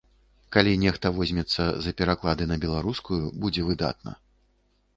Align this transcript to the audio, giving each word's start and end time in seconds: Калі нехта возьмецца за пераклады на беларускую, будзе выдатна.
Калі 0.55 0.71
нехта 0.83 1.11
возьмецца 1.17 1.67
за 1.87 1.91
пераклады 2.01 2.49
на 2.53 2.59
беларускую, 2.63 3.21
будзе 3.45 3.69
выдатна. 3.71 4.19